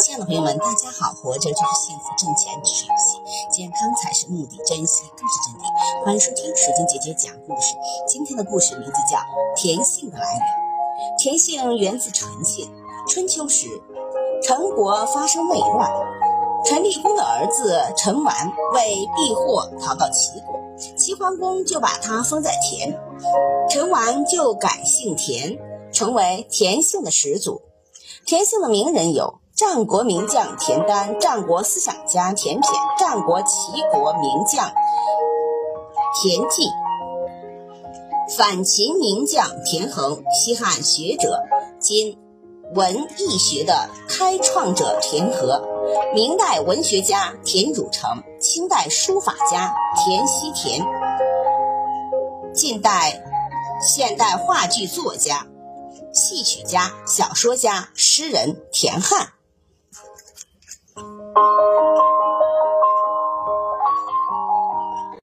[0.00, 1.12] 亲爱的朋友们，大家好！
[1.14, 3.18] 活着就是幸福，挣钱只是游戏，
[3.50, 6.04] 健康才是目的，珍惜更是真谛。
[6.04, 7.74] 欢迎收听水晶姐姐讲故事。
[8.06, 9.16] 今天的故事名字叫
[9.56, 10.40] 《田姓的来源》。
[11.18, 12.70] 田姓源自陈姓。
[13.08, 13.66] 春秋时，
[14.42, 15.90] 陈国发生内乱，
[16.64, 20.60] 陈立公的儿子陈完为避祸逃到齐国，
[20.96, 22.94] 齐桓公就把他封在田，
[23.70, 25.58] 陈完就改姓田，
[25.92, 27.62] 成为田姓的始祖。
[28.26, 33.48] 田姓的名人有战国名将田丹、战国思想家田扁、战国齐
[33.90, 34.70] 国名将
[36.20, 36.68] 田忌、
[38.36, 41.42] 反秦名将田横、西汉学者
[41.80, 42.18] 今
[42.74, 45.62] 文艺学的开创者田和、
[46.14, 50.86] 明代文学家田汝成、清代书法家田希田、
[52.52, 53.22] 近代
[53.80, 55.46] 现代话剧作家。
[56.16, 59.35] 戏曲家、小说家、诗人田汉。
[61.36, 61.95] Thank you.